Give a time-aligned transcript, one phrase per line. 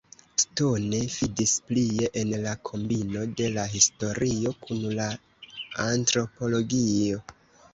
[0.43, 5.07] Stone fidis plie en la kombino de la historio kun la
[5.85, 7.25] antropologio.